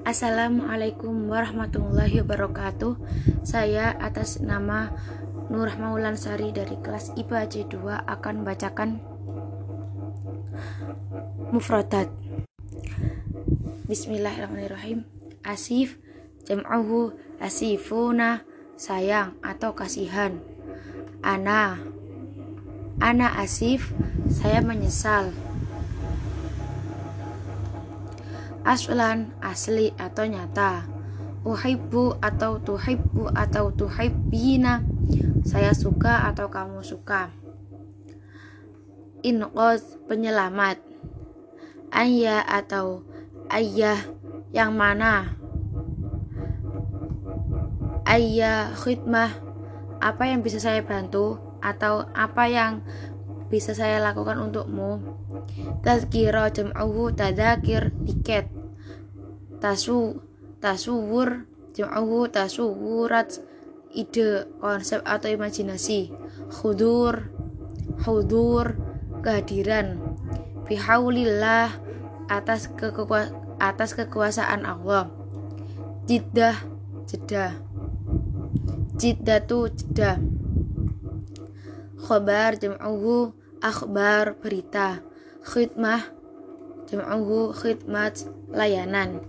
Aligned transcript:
Assalamualaikum 0.00 1.28
warahmatullahi 1.28 2.24
wabarakatuh. 2.24 2.96
Saya 3.44 3.92
atas 4.00 4.40
nama 4.40 4.96
Nur 5.52 5.68
Maulan 5.76 6.16
Sari 6.16 6.56
dari 6.56 6.80
kelas 6.80 7.12
IPA 7.20 7.40
C2 7.52 8.00
akan 8.08 8.34
membacakan 8.40 9.04
Mufradat. 11.52 12.08
Bismillahirrahmanirrahim. 13.92 15.04
Asif 15.44 16.00
Jam'uhu 16.48 17.12
asifuna 17.36 18.48
Sayang 18.80 19.36
atau 19.44 19.76
kasihan. 19.76 20.40
Ana 21.20 21.76
Ana 23.04 23.36
asif 23.36 23.92
Saya 24.32 24.64
menyesal 24.64 25.49
aslan 28.64 29.32
asli 29.40 29.92
atau 29.96 30.24
nyata. 30.28 30.86
Uhibbu 31.40 32.20
atau 32.20 32.60
tuhibbu 32.60 33.32
atau 33.32 33.72
tuhibbina. 33.72 34.84
Saya 35.40 35.72
suka 35.72 36.28
atau 36.28 36.52
kamu 36.52 36.84
suka. 36.84 37.32
Inqaz 39.24 39.96
penyelamat. 40.04 40.76
Ayah 41.90 42.44
atau 42.44 43.02
ayah 43.48 43.98
yang 44.52 44.76
mana? 44.76 45.36
Ayah 48.04 48.76
khidmah. 48.76 49.32
Apa 50.00 50.28
yang 50.28 50.40
bisa 50.40 50.60
saya 50.60 50.84
bantu 50.84 51.40
atau 51.60 52.08
apa 52.16 52.48
yang 52.48 52.80
bisa 53.50 53.74
saya 53.74 53.98
lakukan 53.98 54.38
untukmu. 54.38 55.02
Tazkira 55.82 56.54
jam'uhu 56.54 57.10
tadakir 57.10 57.90
tiket. 58.06 58.46
Tasu 59.58 60.22
tasawur 60.62 61.50
jam'uhu 61.74 62.30
tasawurat 62.30 63.42
ide 63.90 64.46
konsep 64.62 65.02
atau 65.02 65.28
imajinasi. 65.34 66.14
Khudur 66.54 67.34
hudur 68.06 68.78
kehadiran. 69.20 69.98
Bihaulillah 70.70 71.74
atas 72.30 72.70
kekua 72.70 73.34
atas 73.58 73.98
kekuasaan 73.98 74.62
Allah. 74.62 75.10
Jiddah 76.06 76.54
jeda. 77.10 77.58
Jiddatu 78.94 79.74
jeda. 79.74 80.22
Khobar 82.00 82.56
jam'uhu 82.56 83.39
akhbar 83.60 84.40
berita 84.40 85.04
khidmah 85.44 86.08
jam'uhu 86.88 87.52
khidmat 87.52 88.24
layanan 88.50 89.20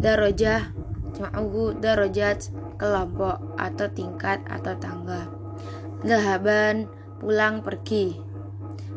darajah 0.00 0.72
jam'uhu 1.14 1.78
darajat 1.78 2.50
kelompok 2.76 3.38
atau 3.54 3.86
tingkat 3.92 4.42
atau 4.50 4.74
tangga. 4.76 5.30
Zahaban 6.04 6.90
pulang 7.22 7.62
pergi. 7.62 8.18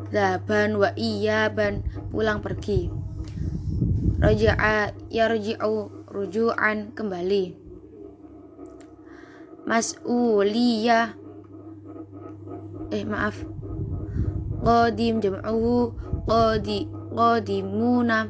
Zahaban 0.09 0.75
wa 0.81 0.91
iyaban 0.97 1.85
pulang 2.09 2.41
pergi. 2.41 2.89
Raja'a 4.17 4.97
yarji'u 5.13 6.09
rujuan 6.09 6.91
kembali. 6.97 7.53
Mas'uliyah 9.67 11.13
eh 12.87 13.03
maaf 13.03 13.43
qadim 14.67 15.23
jam'uhu 15.23 15.95
qadi 16.27 16.91
qadimuna 17.15 18.27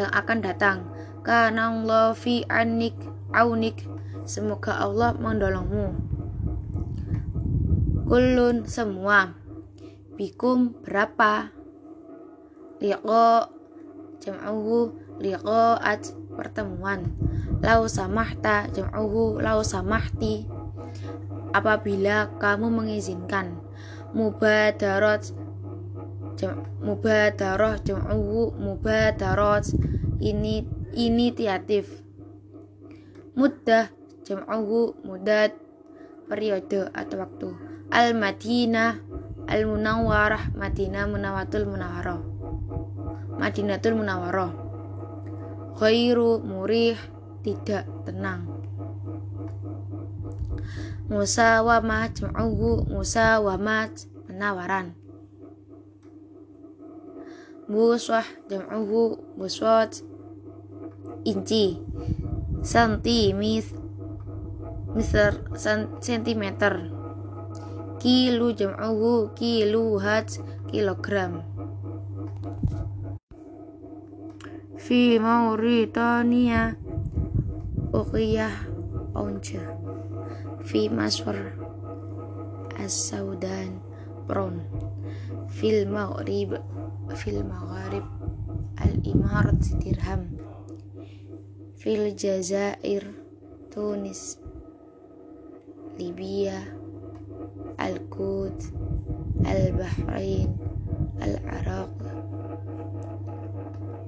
yang 0.00 0.10
akan 0.16 0.38
datang. 0.40 0.78
Karena 1.20 1.68
Allah 1.68 2.16
fi 2.16 2.40
anik 2.48 2.96
aunik. 3.36 3.84
Semoga 4.24 4.80
Allah 4.80 5.12
mendolongmu 5.12 6.14
kulun 8.04 8.68
semua. 8.68 9.32
Bikum 10.14 10.76
berapa? 10.84 11.50
Liqo 12.78 13.50
jam'uhu 14.22 14.94
liqaat 15.18 16.14
pertemuan. 16.36 17.10
Lau 17.64 17.88
samahta 17.88 18.68
jam'uhu 18.70 19.40
lau 19.40 19.64
samahti. 19.64 20.46
Apabila 21.50 22.30
kamu 22.38 22.70
mengizinkan 22.70 23.58
mubadaroh 26.82 27.78
jam'uhu 27.82 28.54
mubadarat 28.58 29.70
ini 30.18 30.66
inisiatif. 30.94 32.02
Muddah 33.34 33.90
jam'uhu 34.26 34.98
mudad 35.06 35.54
periode 36.26 36.90
atau 36.90 37.16
waktu. 37.22 37.48
Al 37.94 38.16
madinah 38.16 38.98
al 39.44 39.62
munawwarah 39.68 40.56
madinah 40.56 41.04
munawatul 41.04 41.68
munawwarah 41.68 42.20
madinatul 43.36 44.00
munawwarah 44.00 44.52
khairu 45.76 46.40
murih 46.40 46.96
tidak 47.44 47.84
tenang. 48.08 48.48
Musawamah 51.12 52.08
jam'uhu 52.16 52.88
musawamat 52.88 54.08
penawaran 54.24 54.96
buswah 57.68 58.26
jam'uhu 58.48 59.36
buswat 59.36 60.00
inci. 61.24 61.80
Sentimis 62.64 63.76
misr 64.96 65.44
sentimeter. 66.00 66.88
Kilo 68.00 68.52
jam'uhu 68.56 69.36
kiluhat 69.36 70.40
kilogram. 70.68 71.44
Fi 74.80 75.16
Mauritania 75.16 76.76
uqiyah 77.92 78.52
onca 79.16 79.64
fi 80.64 80.88
Masr 80.88 81.56
as-Saudan 82.80 83.83
Pron 84.24 84.64
fil 85.52 85.84
Maghrib 85.84 86.56
fil 87.14 87.44
Maghrib 87.44 88.04
al-Imarat 88.80 89.60
dirham 89.80 90.32
fil 91.76 92.16
Jazair 92.16 93.04
Tunis 93.68 94.40
Libya 96.00 96.64
Al-Qud 97.76 98.56
Al-Bahrain 99.44 100.50
Al-Iraq 101.20 101.92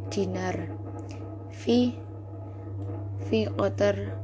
dinar 0.08 0.56
fi 1.52 1.92
fi 3.28 3.44
Qatar 3.52 4.16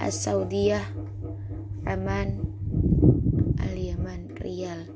As-Saudiyah 0.00 0.88
Aman 1.84 2.40
Al-Yaman 3.60 4.32
Riyal 4.40 4.88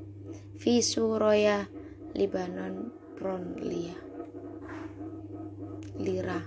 fi 0.63 0.79
Suraya 0.79 1.67
Libanon 2.15 2.95
Pronlia 3.19 3.99
Lira. 5.99 6.39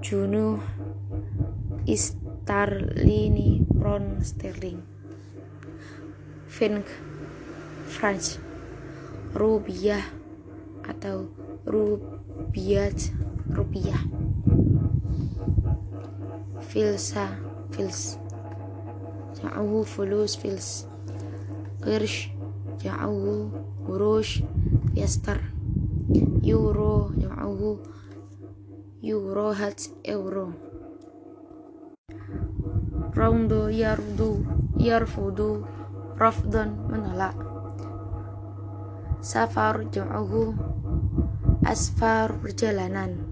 Junuh 0.00 0.64
Istarlini 1.84 3.68
Pron 3.68 4.24
Sterling. 4.24 4.80
Fink 6.48 6.88
France 7.84 8.40
Rubiah 9.36 10.08
atau 10.88 11.28
Rubiat 11.68 13.12
Rupiah 13.52 14.25
Filsa 16.60 17.36
Fils 17.70 18.16
Ja'uhu 19.36 19.84
Fulus 19.84 20.36
Fils 20.36 20.88
Qirsh 21.84 22.32
Ja'uhu 22.80 23.52
Urush 23.84 24.40
Fiastar 24.96 25.40
Euro 26.42 27.12
Ja'uhu 27.16 27.80
Eurohat 29.04 29.92
Euro 30.08 30.56
Raundo 33.12 33.68
Yardu 33.68 34.40
Yarfudu 34.80 35.64
Rafdan 36.16 36.88
menolak 36.88 37.36
Safar 39.20 39.84
Ja'uhu 39.92 40.56
Asfar 41.66 42.40
perjalanan 42.40 43.26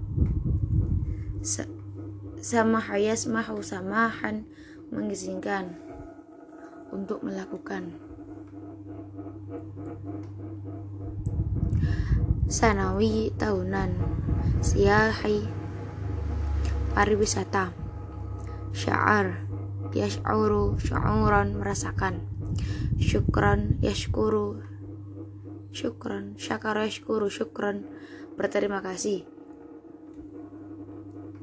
hayas 2.53 3.25
mahu 3.25 3.65
samahan 3.65 4.45
mengizinkan 4.93 5.81
untuk 6.93 7.25
melakukan. 7.25 7.97
Sanawi 12.45 13.33
tahunan 13.33 13.97
Siyahi 14.61 15.49
Pariwisata. 16.93 17.73
Sya'ar 18.75 19.41
Yash'uru 19.97 20.77
sya'uran 20.77 21.57
merasakan. 21.57 22.29
Syukran 23.01 23.81
yashkuru 23.81 24.61
Syukran. 25.73 26.37
Syakara 26.37 26.85
yashkuru 26.85 27.25
syukran. 27.25 27.89
Berterima 28.37 28.85
kasih 28.85 29.34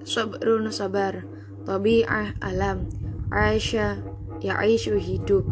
Sabrun 0.02 0.70
sabar. 0.75 1.22
Tabi'ah 1.62 2.38
alam. 2.43 2.90
Aisyah 3.31 4.02
Ya'ishu 4.43 4.99
hidup. 4.99 5.46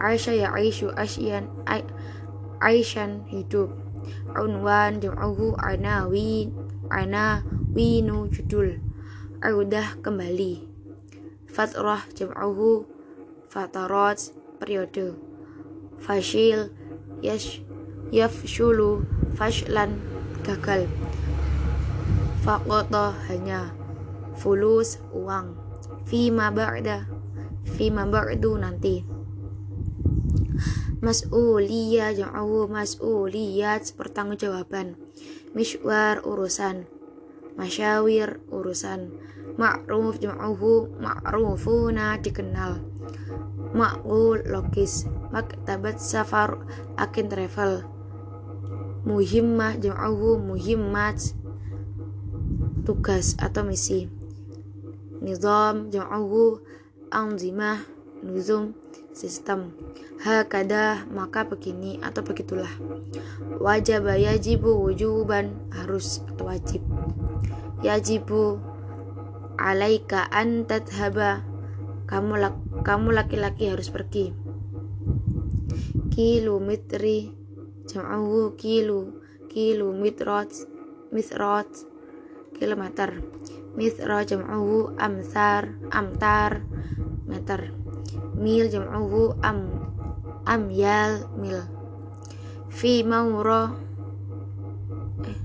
Aisyah 0.00 0.48
ya'ishu 0.48 0.88
asyan 0.96 1.52
Aisyan 2.60 3.28
hidup. 3.28 3.68
Unwan 4.32 5.00
jam'uhu 5.04 5.60
anawin 5.60 6.56
Anawinu 6.90 8.32
judul. 8.32 8.80
Audah 9.44 10.00
kembali. 10.00 10.64
Fatrah 11.46 12.02
jam'uhu 12.16 12.88
Fatarat 13.52 14.32
periode. 14.56 15.14
Fashil 16.00 16.72
Yash 17.20 17.60
Yafshulu 18.10 19.04
Fashlan 19.36 20.00
gagal 20.42 20.88
Faqata 22.50 23.14
hanya 23.30 23.70
Fulus 24.34 24.98
uang. 25.14 25.54
Fima 26.02 26.50
ba'da. 26.50 27.06
Fima 27.78 28.02
ba'du 28.10 28.58
nanti. 28.58 29.06
Mas'uliyah 30.98 32.10
jam'u 32.10 32.66
mas'uliyat 32.66 33.94
pertanggungjawaban. 33.94 34.98
Mishwar 35.54 36.26
urusan. 36.26 36.90
Masyawir 37.54 38.42
urusan. 38.50 39.14
Ma'ruf 39.54 40.18
jam'uhu 40.18 40.98
ma'rufuna 40.98 42.18
dikenal. 42.18 42.82
Ma'qul 43.78 44.42
logis. 44.50 45.06
Maktabat 45.30 46.02
safar 46.02 46.66
akin 46.98 47.30
travel. 47.30 47.86
Muhimmah 49.06 49.78
jam'uhu 49.78 50.42
muhimmat 50.42 51.38
tugas 52.90 53.38
atau 53.38 53.62
misi. 53.62 54.10
Nizam 55.22 55.94
jam'uhu 55.94 56.58
anzimah 57.14 57.86
nuzum 58.18 58.74
sistem. 59.14 59.70
Hakada 60.18 61.06
maka 61.14 61.46
begini 61.46 62.02
atau 62.02 62.26
begitulah. 62.26 62.66
Wajib 63.62 64.10
yajibu 64.10 64.74
wujuban 64.74 65.54
harus 65.70 66.18
atau 66.34 66.50
wajib. 66.50 66.82
Yajibu 67.86 68.58
alaika 69.54 70.26
an 70.34 70.66
kamu 72.10 72.34
kamu 72.82 73.08
laki-laki 73.14 73.70
harus 73.70 73.86
pergi. 73.86 74.34
Kilometri 76.10 77.30
jam'uhu 77.86 78.58
kilo 78.58 79.14
kilometrat 79.46 80.50
mitrat 81.14 81.89
kilometer. 82.60 83.24
Mithra 83.72 84.20
jam'uhu 84.28 85.00
amsar 85.00 85.72
amtar 85.88 86.60
meter. 87.24 87.72
Mil 88.36 88.68
jam'uhu 88.68 89.40
am 89.40 89.88
amyal 90.44 91.24
mil. 91.40 91.64
Fi 92.68 93.00
mauro 93.00 93.72
eh 95.24 95.40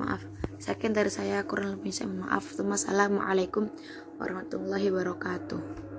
maaf. 0.00 0.24
Sekian 0.56 0.96
dari 0.96 1.12
saya 1.12 1.44
kurang 1.44 1.76
lebih 1.76 1.92
saya 1.92 2.08
maaf. 2.08 2.56
Assalamualaikum 2.56 3.68
warahmatullahi 4.16 4.88
wabarakatuh 4.88 5.91